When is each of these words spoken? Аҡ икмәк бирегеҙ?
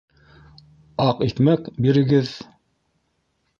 Аҡ 1.05 1.21
икмәк 1.27 1.69
бирегеҙ? 1.87 2.35